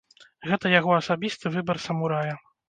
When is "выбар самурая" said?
1.59-2.33